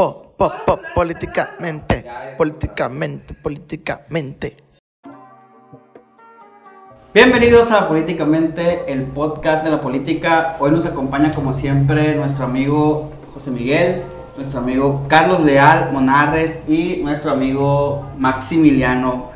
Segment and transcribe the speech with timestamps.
[0.00, 2.06] po, po, po, políticamente,
[2.38, 4.56] políticamente, políticamente.
[7.12, 10.56] Bienvenidos a Políticamente, el podcast de la política.
[10.58, 14.04] Hoy nos acompaña como siempre nuestro amigo José Miguel,
[14.38, 19.32] nuestro amigo Carlos Leal Monarres y nuestro amigo Maximiliano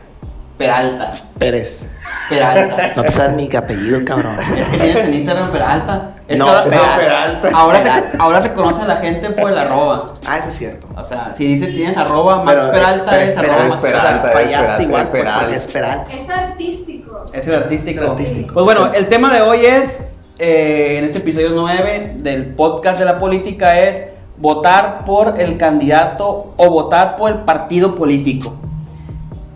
[0.57, 1.13] Peralta.
[1.39, 1.91] Pérez.
[2.29, 2.93] Peralta.
[2.97, 4.37] No te sabes mi apellido, cabrón.
[4.57, 6.13] Es que tienes en Instagram Peralta.
[6.27, 6.97] Es No, Peralta.
[6.97, 7.49] Peralta.
[7.53, 8.11] Ahora, Peralta.
[8.11, 10.15] Se, ahora se conoce a la gente por el arroba.
[10.27, 10.89] Ah, eso es cierto.
[10.97, 13.77] O sea, si dice tienes arroba Max Pero, Peralta, pero es es arroba Peralta, Max
[13.77, 13.91] o sea,
[14.23, 14.29] Peralta.
[14.29, 15.41] es fallaste Peralta, igual, es pues, Peralta.
[15.41, 16.13] porque es Peralta.
[16.13, 17.25] Es artístico.
[17.33, 18.03] Es el artístico.
[18.03, 18.55] El artístico.
[18.55, 20.01] Pues bueno, el tema de hoy es,
[20.39, 24.05] eh, en este episodio 9 del podcast de la política, es
[24.39, 28.55] votar por el candidato o votar por el partido político.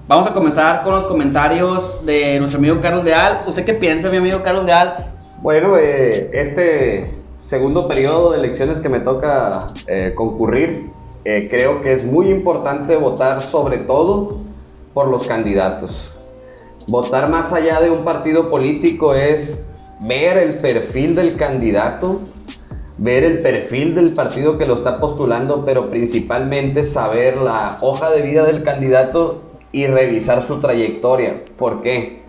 [0.09, 3.41] Vamos a comenzar con los comentarios de nuestro amigo Carlos Leal.
[3.47, 5.13] ¿Usted qué piensa, mi amigo Carlos Leal?
[5.43, 7.11] Bueno, eh, este
[7.45, 10.87] segundo periodo de elecciones que me toca eh, concurrir,
[11.27, 14.39] eh, creo que es muy importante votar sobre todo
[14.95, 16.11] por los candidatos.
[16.87, 19.63] Votar más allá de un partido político es
[20.01, 22.19] ver el perfil del candidato,
[22.97, 28.23] ver el perfil del partido que lo está postulando, pero principalmente saber la hoja de
[28.23, 31.43] vida del candidato y revisar su trayectoria.
[31.57, 32.23] ¿Por qué?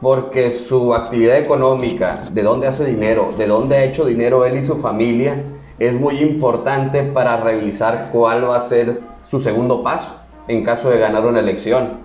[0.00, 4.64] Porque su actividad económica, de dónde hace dinero, de dónde ha hecho dinero él y
[4.64, 5.42] su familia,
[5.78, 10.14] es muy importante para revisar cuál va a ser su segundo paso
[10.46, 12.04] en caso de ganar una elección.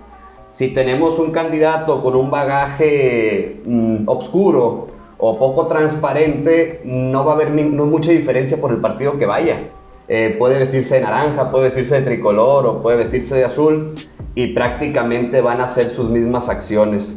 [0.50, 7.34] Si tenemos un candidato con un bagaje mm, obscuro o poco transparente, no va a
[7.34, 9.68] haber no mucha diferencia por el partido que vaya.
[10.08, 13.94] Eh, puede vestirse de naranja, puede vestirse de tricolor o puede vestirse de azul
[14.42, 17.14] y prácticamente van a hacer sus mismas acciones.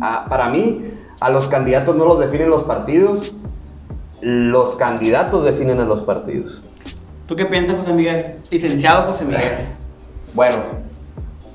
[0.00, 0.84] A- para mí,
[1.20, 3.32] a los candidatos no los definen los partidos,
[4.20, 6.60] los candidatos definen a los partidos.
[7.26, 8.36] ¿Tú qué piensas, José Miguel?
[8.50, 9.42] Licenciado José Miguel.
[10.34, 10.56] Bueno,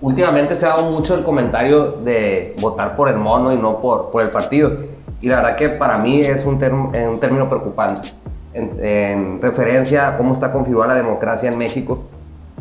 [0.01, 4.09] últimamente se ha dado mucho el comentario de votar por el mono y no por,
[4.09, 4.79] por el partido.
[5.21, 8.11] Y la verdad que para mí es un, term- eh, un término preocupante.
[8.53, 12.03] En, en referencia a cómo está configurada la democracia en México,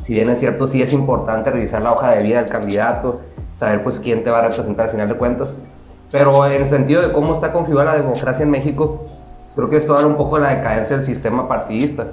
[0.03, 3.15] si bien es cierto, sí es importante revisar la hoja de vida del candidato,
[3.55, 5.55] saber pues quién te va a representar al final de cuentas.
[6.11, 9.05] Pero en el sentido de cómo está configurada la democracia en México,
[9.55, 12.09] creo que esto habla un poco la decadencia del sistema partidista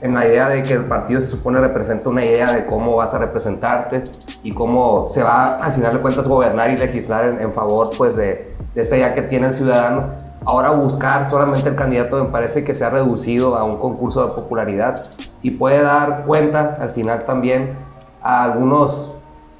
[0.00, 3.14] en la idea de que el partido se supone representa una idea de cómo vas
[3.14, 4.04] a representarte
[4.42, 8.14] y cómo se va al final de cuentas gobernar y legislar en, en favor pues
[8.14, 10.10] de, de esta idea que tiene el ciudadano.
[10.46, 14.32] Ahora buscar solamente el candidato me parece que se ha reducido a un concurso de
[14.32, 15.06] popularidad
[15.42, 17.74] y puede dar cuenta al final también
[18.22, 19.10] a algunas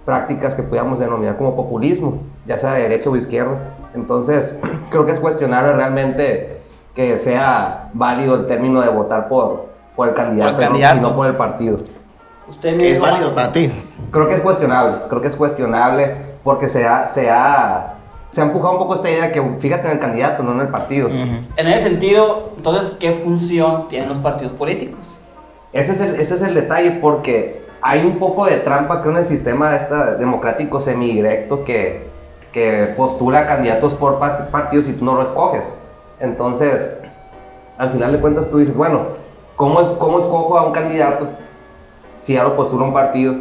[0.04, 3.58] prácticas que podríamos denominar como populismo, ya sea de derecha o izquierda.
[3.94, 4.56] Entonces
[4.90, 6.60] creo que es cuestionable realmente
[6.94, 9.66] que sea válido el término de votar por,
[9.96, 10.94] por el candidato, Por el ¿no?
[10.94, 11.80] y no por el partido.
[12.48, 13.72] ¿Usted Es válido para ti.
[14.12, 17.95] Creo que es cuestionable, creo que es cuestionable porque se ha, se ha,
[18.30, 20.60] se ha empujado un poco esta idea de que fíjate en el candidato, no en
[20.60, 21.08] el partido.
[21.08, 25.18] En ese sentido, entonces, ¿qué función tienen los partidos políticos?
[25.72, 29.18] Ese es, el, ese es el detalle porque hay un poco de trampa creo en
[29.18, 32.06] el sistema esta democrático semidirecto que,
[32.52, 35.74] que postula candidatos por pa- partidos y tú no lo escoges.
[36.18, 36.98] Entonces,
[37.78, 39.02] al final de cuentas tú dices, bueno,
[39.54, 41.28] ¿cómo, es, cómo escojo a un candidato
[42.18, 43.34] si ya lo postula un partido?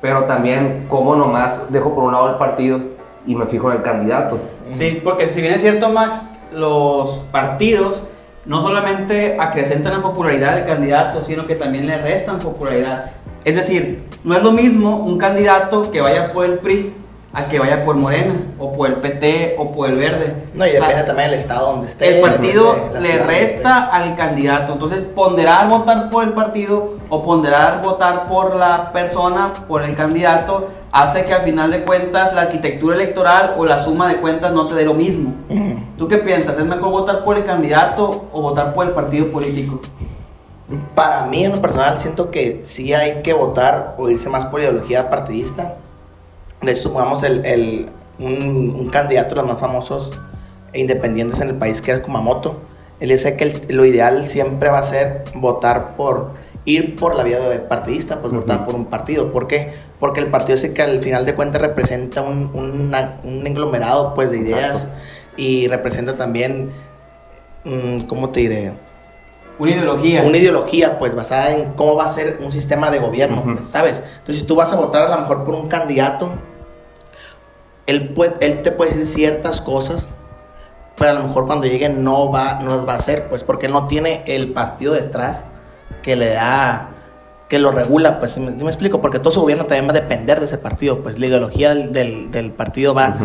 [0.00, 2.78] Pero también, ¿cómo nomás dejo por un lado el partido
[3.26, 4.38] y me fijo en el candidato?
[4.70, 8.02] Sí, porque si bien es cierto, Max, los partidos
[8.46, 13.12] no solamente acrecentan la popularidad del candidato, sino que también le restan popularidad.
[13.44, 16.94] Es decir, no es lo mismo un candidato que vaya por el PRI
[17.34, 20.34] a que vaya por Morena, o por el PT, o por el Verde.
[20.54, 22.16] No, y O sea, depende también del estado donde esté.
[22.16, 24.74] el partido depende le resta al candidato.
[24.74, 30.68] Entonces, ponderar votar por el partido o ponderar votar por la persona, por el candidato,
[30.94, 34.68] hace que al final de cuentas la arquitectura electoral o la suma de cuentas no
[34.68, 35.34] te dé lo mismo.
[35.98, 36.56] ¿Tú qué piensas?
[36.56, 39.80] ¿Es mejor votar por el candidato o votar por el partido político?
[40.94, 44.60] Para mí, en lo personal, siento que sí hay que votar o irse más por
[44.60, 45.74] ideología partidista.
[46.62, 50.12] De hecho, supongamos el, el- un, un candidato de los más famosos
[50.72, 52.60] e independientes en el país, que es Kumamoto.
[53.00, 56.30] Él dice que el- lo ideal siempre va a ser votar por,
[56.66, 59.32] ir por la vía de partidista, pues votar por un partido.
[59.32, 59.74] ¿Por qué?
[60.00, 64.14] Porque el partido es el que al final de cuentas representa un, una- un englomerado
[64.14, 64.86] pues, de ideas
[65.36, 66.70] y representa también,
[67.64, 68.72] mm, ¿cómo te diré?
[69.58, 70.22] Una ideología.
[70.22, 74.02] una ideología pues basada en cómo va a ser un sistema de gobierno, pues, ¿sabes?
[74.18, 76.32] Entonces si tú vas a votar a lo mejor por un candidato,
[77.86, 80.08] él, puede- él te puede decir ciertas cosas,
[80.96, 83.66] pero a lo mejor cuando llegue no va, no las va a hacer, pues porque
[83.66, 85.44] él no tiene el partido detrás
[86.04, 86.90] que le da,
[87.48, 89.00] que lo regula, pues, ¿me, me explico?
[89.00, 91.92] Porque todo su gobierno también va a depender de ese partido, pues la ideología del,
[91.94, 93.16] del- del partido va,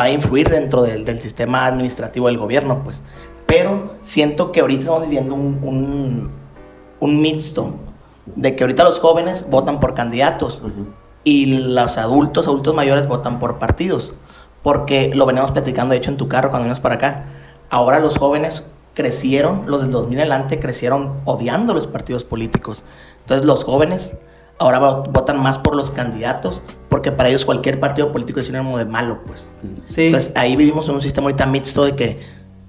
[0.00, 3.02] va a influir dentro del, del sistema administrativo del gobierno, pues.
[3.46, 6.30] Pero siento que ahorita estamos viviendo un, un,
[7.00, 7.74] un mixto
[8.34, 10.62] de que ahorita los jóvenes votan por candidatos
[11.24, 14.14] y los adultos, adultos mayores votan por partidos.
[14.62, 17.24] Porque lo veníamos platicando, de hecho, en tu carro cuando vinimos para acá.
[17.68, 22.84] Ahora los jóvenes crecieron, los del 2000 en adelante crecieron odiando los partidos políticos.
[23.20, 24.14] Entonces los jóvenes
[24.58, 28.78] ahora vo- votan más por los candidatos porque para ellos cualquier partido político es sinónimo
[28.78, 29.46] de malo, pues.
[29.86, 30.06] Sí.
[30.06, 32.20] Entonces ahí vivimos en un sistema ahorita mixto de que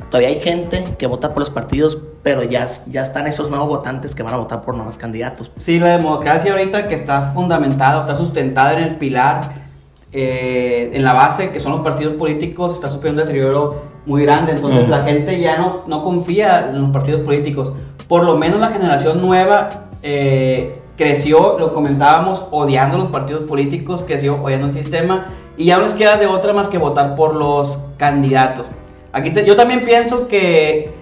[0.09, 4.15] todavía hay gente que vota por los partidos, pero ya, ya están esos nuevos votantes
[4.15, 5.51] que van a votar por nuevos candidatos.
[5.57, 9.63] Sí, la democracia ahorita que está fundamentada, está sustentada en el pilar,
[10.13, 14.51] eh, en la base, que son los partidos políticos, está sufriendo deterioro muy grande.
[14.53, 17.73] Entonces la gente ya no, no confía en los partidos políticos.
[18.07, 19.69] Por lo menos la generación nueva
[20.01, 25.27] eh, creció, lo comentábamos, odiando los partidos políticos, creció odiando el sistema
[25.57, 28.67] y ya no les queda de otra más que votar por los candidatos.
[29.11, 30.93] Aquí te- yo también pienso que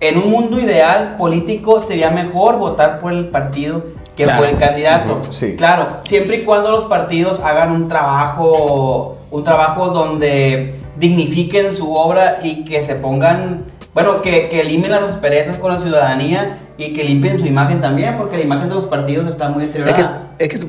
[0.00, 3.84] en un mundo ideal político sería mejor votar por el partido
[4.16, 4.40] que Claro.
[4.40, 5.20] por el candidato.
[5.22, 5.54] Ujú, sí.
[5.56, 12.38] Claro, siempre y cuando los partidos hagan un trabajo, un trabajo donde dignifiquen su obra
[12.42, 17.38] y que se pongan, bueno, que, que las asperezas con la ciudadanía y que limpien
[17.38, 20.30] su imagen también, porque la imagen de los partidos está muy que, deteriorada.
[20.38, 20.66] es que es-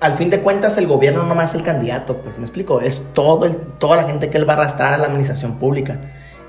[0.00, 3.02] al fin de cuentas el gobierno no más es el candidato, pues me explico, es
[3.14, 5.98] todo el, toda la gente que él va a arrastrar a la administración pública.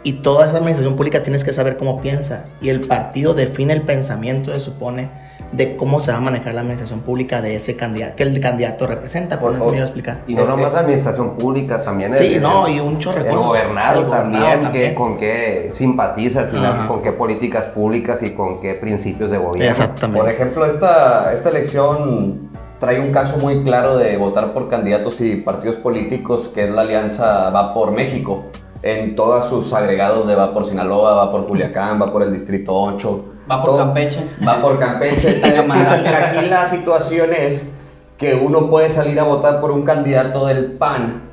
[0.03, 2.45] Y toda esa administración pública tienes que saber cómo piensa.
[2.61, 5.09] Y el partido define el pensamiento, se supone,
[5.51, 8.85] de cómo se va a manejar la administración pública de ese candidato, que el candidato
[8.87, 9.39] representa.
[9.39, 10.21] Por eso me iba a explicar.
[10.27, 13.23] Y no Este- nomás la administración pública, también Sí, el, no, el- y un chorro
[13.23, 14.89] de el gobernado El gobernado también, también.
[14.89, 16.87] Que, con qué simpatiza al final, Ajá.
[16.87, 19.69] con qué políticas públicas y con qué principios de gobierno.
[19.71, 20.21] Exactamente.
[20.21, 22.49] Por ejemplo, esta, esta elección
[22.79, 26.81] trae un caso muy claro de votar por candidatos y partidos políticos, que es la
[26.81, 28.45] alianza Va por México.
[28.81, 32.73] En todos sus agregados de Va por Sinaloa, Va por Culiacán, Va por el Distrito
[32.73, 33.25] 8.
[33.51, 34.25] Va por todo- Campeche.
[34.47, 35.41] Va por Campeche.
[35.45, 37.69] Aquí la situación es
[38.17, 41.23] que uno puede salir a votar por un candidato del PAN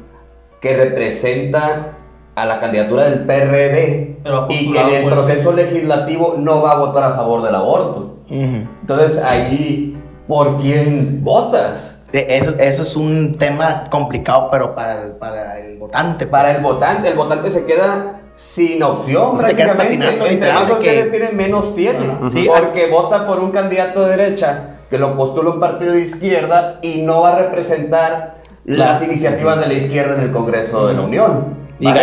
[0.60, 1.92] que representa
[2.34, 6.72] a la candidatura del PRD y que en el por el- proceso legislativo no va
[6.72, 8.16] a votar a favor del aborto.
[8.28, 9.96] Entonces ahí,
[10.26, 11.95] ¿por quién votas?
[12.20, 16.26] Sí, Eso, eso es un tema complicado, pero para el, para el votante.
[16.26, 16.30] pues.
[16.30, 19.76] Para el votante, el votante se queda sin opción Te quedas prácticamente.
[19.84, 22.06] patinando, Entre literal, más opciones que- tiene, menos tiene.
[22.10, 22.30] Ajá.
[22.30, 26.78] Sí, porque vota por un candidato de derecha que lo postula un partido de izquierda
[26.82, 31.02] y no va a representar las iniciativas de la izquierda en el Congreso de la.
[31.02, 31.56] Unión.
[31.78, 31.94] Y Va a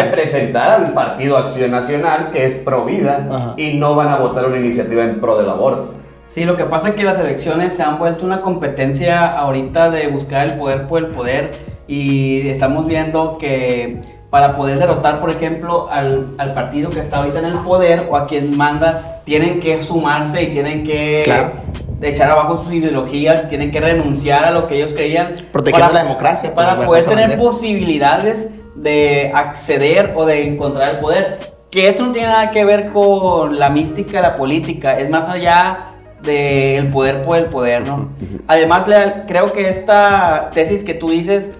[0.76, 3.54] al Partido Acción Nacional, que es pro vida, Ajá.
[3.58, 5.94] y no van a votar una iniciativa en pro del aborto.
[6.34, 10.08] Sí, lo que pasa es que las elecciones se han vuelto una competencia ahorita de
[10.08, 11.52] buscar el poder por el poder
[11.88, 14.02] y estamos viendo que
[14.32, 18.18] para poder derrotar, por ejemplo, al, al partido que está ahorita en el poder o
[18.18, 21.52] a quien manda, tienen que sumarse y tienen que Claro.
[22.02, 25.36] echar abajo sus ideologías, tienen que renunciar a lo que ellos creían.
[25.52, 27.42] Protegiendo la democracia, pues, Para bajo poder tener bandera.
[27.44, 31.54] posibilidades de acceder o de encontrar el poder.
[31.70, 35.93] Que eso no tiene nada que ver con la mística la política, es más allá
[36.24, 38.10] del poder por el poder, ¿no?
[38.48, 38.86] Además,
[39.28, 41.52] creo que esta tesis que tú dices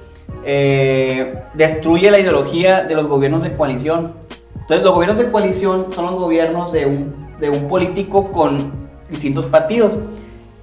[0.46, 4.14] eh, destruye la ideología de los gobiernos de coalición.
[4.62, 8.72] Entonces, los gobiernos de coalición son los gobiernos de un, de un político con
[9.10, 9.98] distintos partidos.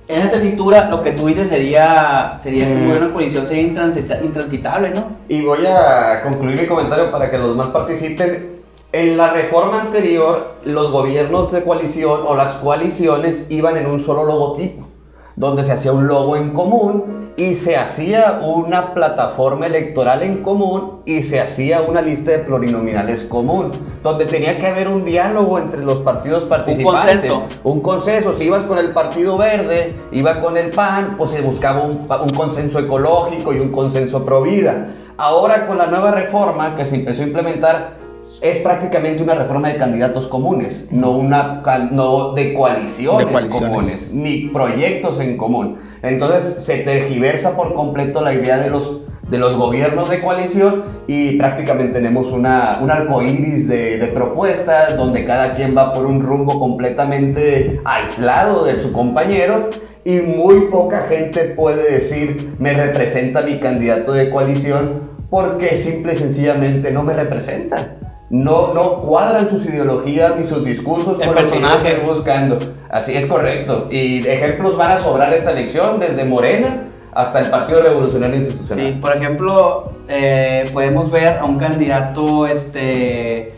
[0.08, 2.84] En esta tesitura, lo que tú dices sería, sería que un Mm.
[2.86, 5.04] gobierno de coalición sería intransita- intransitable, ¿no?
[5.28, 8.59] Y voy a concluir mi comentario para que los más participen.
[8.92, 14.24] En la reforma anterior, los gobiernos de coalición o las coaliciones iban en un solo
[14.24, 14.88] logotipo,
[15.36, 21.02] donde se hacía un logo en común y se hacía una plataforma electoral en común
[21.06, 23.70] y se hacía una lista de plurinominales común,
[24.02, 27.30] donde tenía que haber un diálogo entre los partidos participantes.
[27.30, 27.44] consenso.
[27.62, 31.82] Un consenso, si ibas con el Partido Verde, iba con el PAN, pues se buscaba
[31.82, 34.94] un, un consenso ecológico y un consenso pro vida.
[35.16, 37.99] Ahora con la nueva reforma que se empezó a implementar,
[38.40, 43.68] es prácticamente una reforma de candidatos comunes, no, una, no de coaliciones, De coaliciones.
[43.68, 45.78] comunes, ni proyectos en común.
[46.02, 51.36] Entonces se tergiversa por completo la idea de los, de los gobiernos de coalición y
[51.36, 56.22] prácticamente tenemos una, un arco iris de, de propuestas donde cada quien va por un
[56.22, 59.68] rumbo completamente aislado de su compañero
[60.04, 66.16] y muy poca gente puede decir me representa mi candidato de coalición porque simple y
[66.16, 67.96] sencillamente no me representa.
[68.30, 71.94] No, no cuadran sus ideologías ni sus discursos El con personaje.
[71.94, 72.58] lo que buscando.
[72.88, 73.88] Así es correcto.
[73.90, 78.86] Y ejemplos van a sobrar esta elección, desde Morena hasta el Partido Revolucionario Institucional.
[78.86, 83.52] Sí, por ejemplo, eh, podemos ver a un candidato, este,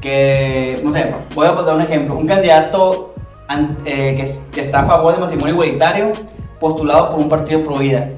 [0.00, 3.14] que, no sé, voy a dar un ejemplo, un candidato
[3.48, 6.12] an- eh, que, que está a favor del matrimonio igualitario,
[6.60, 8.10] postulado por un partido pro vida.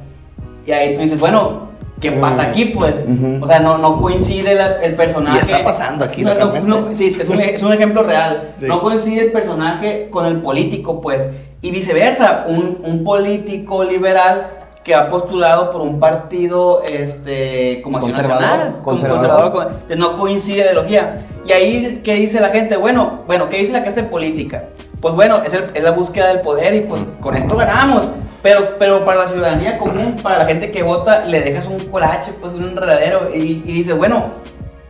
[0.66, 1.68] Y ahí tú dices, bueno,
[2.10, 2.94] ¿qué pasa aquí, pues?
[3.06, 3.44] Ujú.
[3.44, 5.38] O sea, no, no coincide la- el personaje.
[5.38, 8.52] Y está pasando aquí No, no, no, sí, es un, es un ejemplo real.
[8.56, 8.66] Sí.
[8.66, 11.28] No coincide el personaje con el político, pues.
[11.60, 14.48] Y viceversa, un, un político liberal
[14.84, 19.20] que ha postulado por un partido este, como Acción Conservador, conservador.
[19.52, 19.52] conservador,
[19.88, 21.16] con- no coincide la ideología.
[21.46, 22.76] Y ahí, ¿qué dice la gente?
[22.76, 24.64] Bueno, bueno, ¿qué dice la clase política?
[25.00, 28.10] Pues bueno, es, el- es la búsqueda del poder y pues con esto ganamos.
[28.44, 32.30] Pero, pero para la ciudadanía común, para la gente que vota, le dejas un colache,
[32.40, 34.26] pues un enredadero y, y dices, bueno,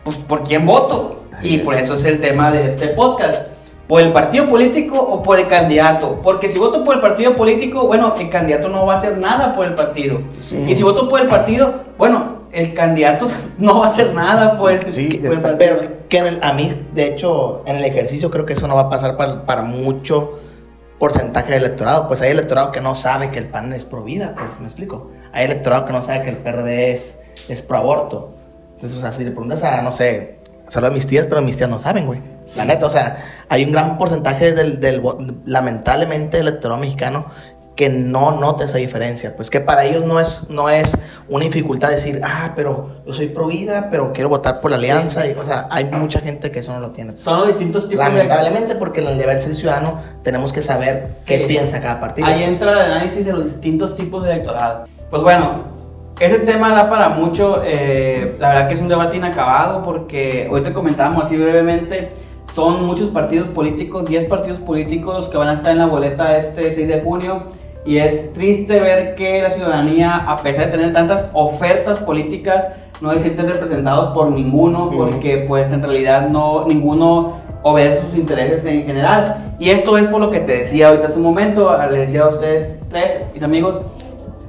[0.02, 1.22] pues ¿por quién voto?
[1.42, 3.46] Y por eso es el tema de este podcast.
[3.86, 6.20] ¿Por el partido político o por el candidato?
[6.22, 9.54] Porque si voto por el partido político, bueno, el candidato no va a hacer nada
[9.54, 10.20] por el partido.
[10.42, 10.56] Sí.
[10.68, 13.26] Y si voto por el partido, bueno, el candidato
[13.58, 15.76] no va a hacer nada por el, Sí, por el está- partido.
[15.78, 18.74] Pero que en el- a mí, de hecho, en el ejercicio creo que eso no
[18.74, 20.40] va a pasar para, para mucho
[20.98, 22.08] porcentaje de electorado.
[22.08, 25.10] Pues hay electorado que no sabe que el PAN es pro vida, pues me explico.
[25.32, 28.34] Hay electorado que no sabe que el PRD es, es pro aborto.
[28.74, 31.56] Entonces, o sea, si le preguntas a, no sé, solo a mis tías, pero mis
[31.56, 32.20] tías no saben, güey.
[32.56, 35.02] La neta, o sea, hay un gran porcentaje del, del
[35.46, 37.26] lamentablemente, electorado mexicano
[37.76, 39.34] que no nota esa diferencia.
[39.36, 40.96] Pues que para ellos no es, no es
[41.28, 45.26] una dificultad decir, ah, pero yo soy pro vida, pero quiero votar por la alianza.
[45.26, 47.16] Y, o sea, hay mucha gente que eso no lo tiene.
[47.16, 48.12] Son los distintos tipos de...
[48.12, 51.44] Lamentablemente, porque en el deber ser ciudadano tenemos que saber qué Sí.
[51.46, 52.28] piensa cada partido.
[52.28, 54.84] Ahí entra el análisis de los distintos tipos de electorado.
[55.10, 55.64] Pues bueno,
[56.20, 57.60] ese tema da para mucho.
[57.64, 62.10] eh, la verdad que es un debate inacabado porque hoy te comentábamos así brevemente.
[62.54, 66.38] Son muchos partidos políticos, 10 partidos políticos los que van a estar en la boleta
[66.38, 67.63] este 6 de junio.
[67.86, 72.68] Y es triste ver que la ciudadanía, a pesar de tener tantas ofertas políticas,
[73.00, 78.64] no se sienten representados por ninguno, porque pues en realidad no, ninguno obedece sus intereses
[78.64, 79.54] en general.
[79.58, 82.28] Y esto es por lo que te decía ahorita hace un momento, le decía a
[82.28, 83.80] ustedes tres, mis amigos,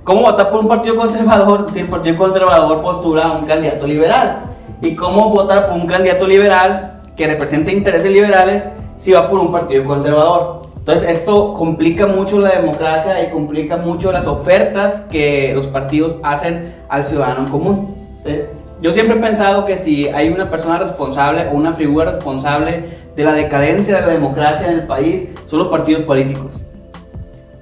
[0.06, 4.44] ¿cómo votar por un partido conservador si el partido conservador postula a un candidato liberal?
[4.82, 8.66] ¿Y cómo votar por un candidato liberal que represente intereses liberales
[8.98, 10.65] si va por un partido conservador?
[10.88, 16.76] Entonces esto complica mucho la democracia y complica mucho las ofertas que los partidos hacen
[16.90, 17.96] al ciudadano en común.
[18.20, 18.46] Entonces,
[18.84, 22.84] yo siempre he pensado que si hay una persona responsable o una figura responsable
[23.16, 26.52] de la decadencia de la democracia en el país, son los partidos políticos.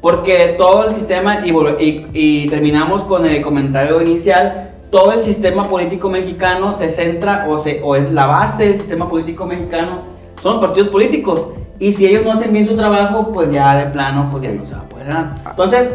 [0.01, 5.69] Porque todo el sistema, y, y- y terminamos con el comentario inicial, todo el sistema
[5.69, 9.99] político mexicano se centra o, se, o es la base del sistema político mexicano,
[10.41, 11.47] son los partidos políticos.
[11.83, 14.65] Y si ellos no hacen bien su trabajo, pues ya de plano, pues ya no
[14.65, 15.35] se va a poder hacer nada.
[15.49, 15.89] Entonces,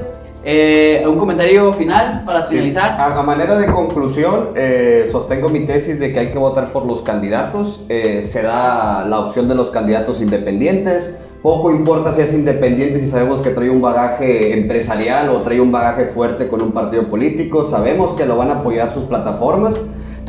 [0.45, 2.91] eh, un comentario final para Sí, finalizar.
[3.01, 6.85] A, a manera de conclusión, eh, sostengo mi tesis de que hay que votar por
[6.85, 7.81] los candidatos.
[7.89, 11.19] Eh, se da la opción de los candidatos independientes.
[11.41, 15.73] Poco importa si es independiente, si sabemos que trae un bagaje empresarial o trae un
[15.73, 17.65] bagaje fuerte con un partido político.
[17.65, 19.75] Sabemos que lo van a apoyar sus plataformas.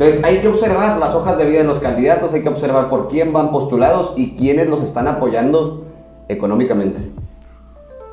[0.00, 3.08] Entonces hay que observar las hojas de vida de los candidatos, hay que observar por
[3.08, 5.84] quién van postulados y quiénes los están apoyando
[6.26, 7.02] económicamente.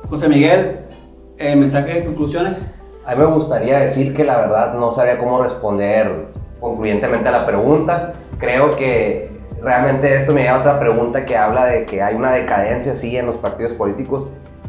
[0.06, 0.80] José Miguel,
[1.38, 2.70] eh, mensaje de conclusiones.
[3.06, 6.26] A mí me gustaría decir que la verdad no sabría cómo responder
[6.60, 8.12] concluyentemente a la pregunta.
[8.36, 9.30] Creo que
[9.62, 13.16] realmente esto me lleva a otra pregunta que habla de que hay una decadencia sí
[13.16, 14.28] en los partidos políticos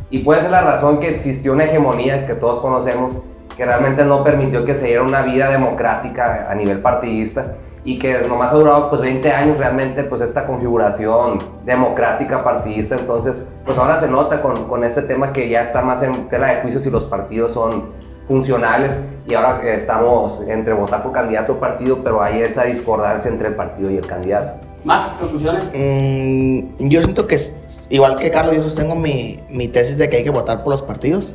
[0.10, 3.18] y puede ser la razón que existió una hegemonía que todos conocemos
[3.60, 8.22] que realmente no permitió que se diera una vida democrática a nivel partidista y que
[8.26, 13.98] nomás ha durado pues 20 años realmente pues esta configuración democrática partidista entonces pues ahora
[13.98, 16.90] se nota con, con este tema que ya está más en tela de juicio si
[16.90, 17.90] los partidos son
[18.30, 18.98] funcionales
[19.28, 23.56] y ahora estamos entre votar por candidato o partido pero hay esa discordancia entre el
[23.56, 24.54] partido y el candidato
[24.86, 25.66] Max, conclusiones.
[25.76, 30.16] Mm, yo siento que, es- igual que Carlos, yo sostengo mi, mi tesis de que
[30.16, 31.34] hay que votar por los partidos.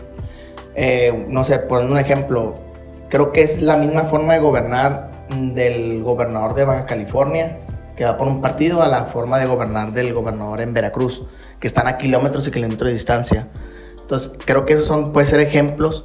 [0.74, 2.54] Eh, no sé, poniendo un ejemplo,
[3.08, 7.58] creo que es la misma forma de gobernar del gobernador de Baja California,
[7.96, 11.22] que va por un partido, a la forma de gobernar del gobernador en Veracruz,
[11.60, 13.48] que están a kilómetros y kilómetros de distancia.
[14.00, 16.04] Entonces, creo que esos son, pueden ser ejemplos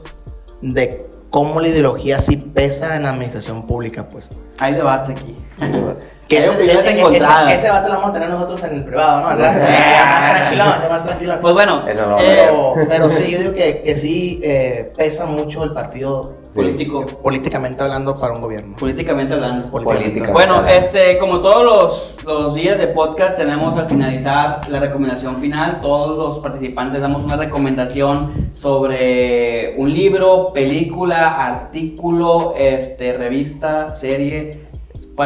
[0.62, 4.30] de cómo la ideología sí pesa en la administración pública, pues.
[4.60, 5.36] Hay debate aquí.
[5.60, 5.96] Hay ese,
[6.38, 9.38] opiniones ese, ese, ese debate lo vamos a tener nosotros en el privado, ¿no?
[9.40, 11.38] Ya más tranquilo, ya más tranquilo.
[11.42, 15.26] Pues bueno, Eso no, eh, Pero, pero sí, yo digo que, que sí eh, pesa
[15.26, 18.76] mucho el partido político, políticamente hablando para un gobierno.
[18.78, 19.70] políticamente hablando.
[19.70, 20.32] Política.
[20.32, 25.80] Bueno, este, como todos los, los días de podcast, tenemos al finalizar la recomendación final.
[25.82, 34.69] Todos los participantes damos una recomendación sobre un libro, película, artículo, este, revista, serie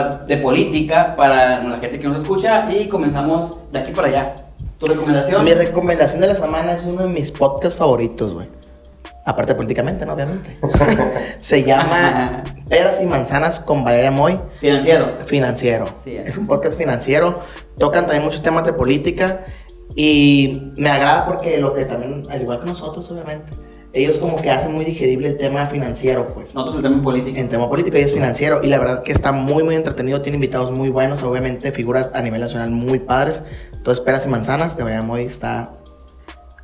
[0.01, 4.35] de política para la gente que nos escucha y comenzamos de aquí para allá.
[4.79, 5.45] ¿Tu recomendación?
[5.45, 8.47] Mi recomendación de la semana es uno de mis podcasts favoritos, güey.
[9.25, 10.13] Aparte políticamente, ¿no?
[10.13, 10.57] Obviamente.
[11.39, 14.39] Se llama Peras y Manzanas con Valeria Moy.
[14.59, 15.17] Financiero.
[15.25, 15.89] Financiero.
[16.03, 16.29] Sí, es.
[16.29, 17.39] es un podcast financiero.
[17.77, 19.45] Tocan también muchos temas de política.
[19.95, 23.53] Y me agrada porque lo que también, al igual que nosotros, obviamente,
[23.93, 26.53] ellos como que hacen muy digerible el tema financiero, pues.
[26.55, 27.37] Nosotros el tema político.
[27.39, 28.61] En tema político y es financiero.
[28.63, 30.21] Y la verdad que está muy, muy entretenido.
[30.21, 33.43] Tiene invitados muy buenos, obviamente, figuras a nivel nacional muy padres.
[33.71, 35.73] Entonces, Peras y Manzanas de Valeria Moy está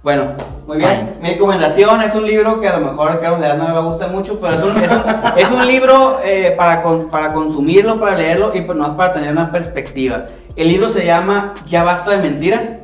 [0.02, 0.34] Bueno,
[0.66, 1.18] muy bien.
[1.22, 3.80] Mi recomendación es un libro que a lo mejor a Carlos Leal no le va
[3.80, 5.02] a gustar mucho, pero es un, es un,
[5.38, 9.32] es un libro eh, para, con- para consumirlo, para leerlo y pues no para tener
[9.32, 10.26] una perspectiva.
[10.56, 12.76] El libro se llama Ya basta de mentiras.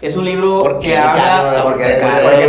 [0.00, 1.60] Es un libro ¿Por que habla...
[1.64, 1.94] Porque ¿Por qué?
[1.94, 2.46] acá- ¿Por qué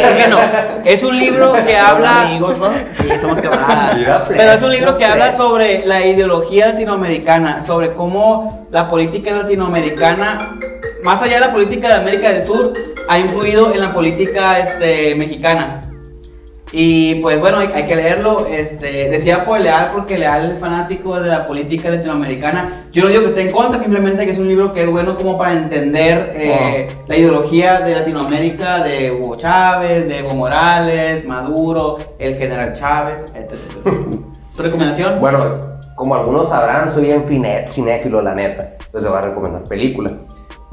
[0.00, 0.38] porque no.
[0.84, 2.22] Es un libro que habla...
[2.22, 2.68] amigos, ¿no?
[2.96, 3.96] Sí, somos camaradas.
[3.96, 5.10] Mira, Pero es un libro que pues.
[5.10, 10.56] habla sobre la ideología latinoamericana, sobre cómo la política latinoamericana,
[11.02, 12.74] más allá de la política de América del Sur,
[13.08, 15.82] ha influido en la política este, mexicana.
[16.78, 18.46] Y pues bueno, hay, hay que leerlo.
[18.50, 22.84] Este, decía por Leal porque Leal es fanático de la política latinoamericana.
[22.92, 25.16] Yo no digo que esté en contra, simplemente que es un libro que es bueno
[25.16, 31.96] como para entender eh, la ideología de Latinoamérica, de Hugo Chávez, de Evo Morales, Maduro,
[32.18, 33.52] el general Chávez, etc.
[33.82, 33.94] etc.
[34.56, 35.18] ¿Tu recomendación?
[35.18, 37.24] Bueno, como algunos sabrán, soy bien
[37.66, 38.74] cinéfilo, la neta.
[38.84, 40.10] Entonces voy a recomendar película.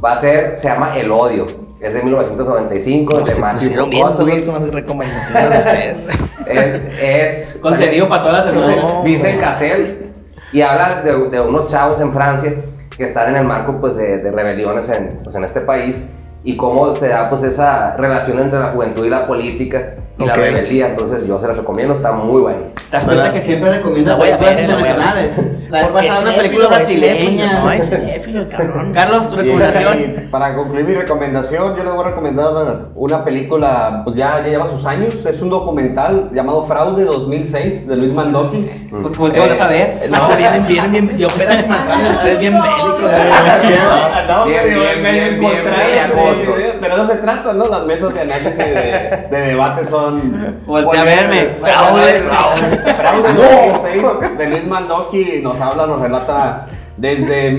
[0.04, 1.63] Va a ser, se llama El Odio.
[1.84, 4.46] Es de 1995, No, de Matthew pusieron bien duros Broderick.
[4.46, 5.96] con las recomendaciones de ustedes.
[6.48, 8.84] Es, es Contenido para todas las semanas.
[8.84, 9.04] No.
[9.04, 10.12] Vincent Cassel
[10.52, 12.54] y habla de, de unos chavos en Francia
[12.98, 16.04] que están en el marco pues, de, de rebeliones en, pues, en este país
[16.44, 20.34] y cómo se da pues, esa relación entre la juventud y la política y la
[20.34, 20.40] Ok.
[20.40, 20.88] rebeldía.
[20.90, 22.60] Entonces yo se las recomiendo, está muy bueno.
[22.90, 25.32] ¿Te das cuenta que siempre recomienda La películas la internacionales?
[25.70, 27.82] La vez Porque pasada una película no No, es brasileña.
[27.82, 28.92] cinéfilo, el cabrón.
[28.94, 30.00] Carlos, tu recomendación.
[30.02, 34.50] y para concluir mi recomendación, yo les voy a recomendar una película, pues ya, ya
[34.50, 38.88] lleva sus años, es un documental llamado Fraude 2006 de Luis Mandoki.
[38.92, 40.10] Pues, pues, ¿qué vas a ver?
[40.12, 41.18] No, vienen, vienen, bien.
[41.18, 43.12] Yo peras y manzanas, ustedes bien bélicos.
[44.16, 46.33] Andamos Bien, medio- bien, medio bien, bien encontrados,
[46.82, 47.66] pero no se trata, ¿no?
[47.68, 50.58] Las mesas de análisis de, de debate son...
[50.66, 51.40] Voltea a verme.
[51.60, 56.68] Fraude, fraude, fraude 2006 de Luis Mandoki nos habla, nos relata
[56.98, 57.52] desde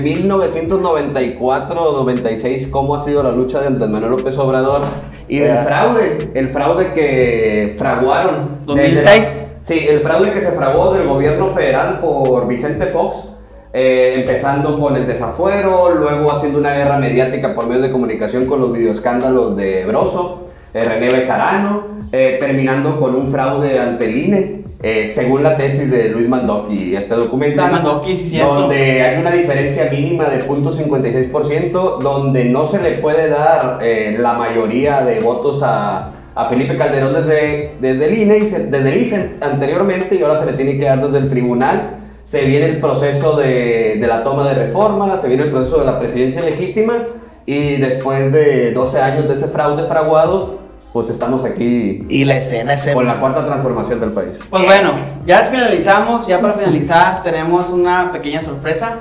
[1.39, 4.81] 1994-96 cómo ha sido la lucha de Andrés Manuel López Obrador
[5.27, 8.59] y del fraude, el fraude que fraguaron.
[8.65, 9.05] desde 2006.
[9.21, 13.29] la- Sí, el fraude que se fraguó del gobierno federal por Vicente Fox,
[13.77, 18.61] eh, empezando con el desafuero, luego haciendo una guerra mediática por medios de comunicación con
[18.61, 21.83] los videoescándalos de Broso, eh, René Bejarano,
[22.13, 26.95] eh, terminando con un fraude ante el INE, eh, según la tesis de Luis Mandoki,
[26.95, 27.71] este documental.
[27.71, 33.79] Mandoki, sí, donde hay una diferencia mínima del 0.56%, donde no se le puede dar
[33.81, 38.67] eh, la mayoría de votos a, a Felipe Calderón desde, desde el INE, y se-
[38.67, 41.97] desde el IFE anteriormente, y ahora se le tiene que dar desde el tribunal.
[42.25, 45.85] Se viene el proceso de, de la toma de reforma, se viene el proceso de
[45.85, 47.05] la presidencia legítima,
[47.45, 50.59] y después de 12 años de ese fraude fraguado,
[50.91, 54.39] pues estamos aquí Y la escena es con la cuarta transformación del país.
[54.49, 54.93] Pues bueno,
[55.25, 56.25] ya finalizamos.
[56.25, 58.99] Ya para finalizar, tenemos una pequeña sorpresa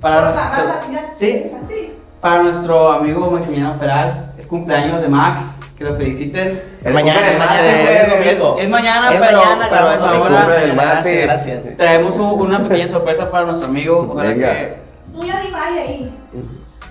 [0.00, 0.46] para nuestro.
[1.16, 1.50] Sí,
[2.26, 4.32] para nuestro amigo Maximiliano Peral.
[4.36, 5.42] Es cumpleaños de Max.
[5.78, 6.60] Que lo feliciten.
[6.82, 8.56] Es mañana, es mañana, es Es, domingo.
[8.58, 11.24] es mañana, Es pero, mañana, pero a grabamos esa el hora cumple del Max, Gracias,
[11.24, 11.76] gracias.
[11.76, 14.08] traemos un- una pequeña sorpresa para nuestro amigo.
[14.10, 14.52] Ojalá Venga.
[14.52, 14.74] que.
[15.12, 16.10] Tú ya ni vaya ahí.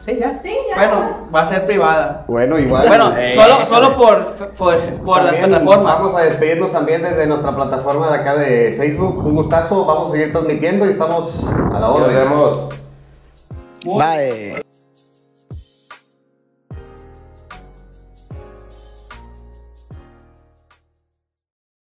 [0.05, 0.39] Sí, ya.
[0.41, 0.75] Sí, ya.
[0.77, 2.23] Bueno, va a ser privada.
[2.27, 2.87] Bueno, igual.
[2.87, 4.23] Bueno, Eh, solo, solo por,
[4.55, 5.95] por, por las plataformas.
[5.99, 9.17] Vamos a despedirnos también desde nuestra plataforma de acá de Facebook.
[9.25, 12.15] Un gustazo, vamos a seguir transmitiendo y estamos a la Nos orden.
[12.17, 12.69] vemos.
[13.83, 14.65] Muy- Bye.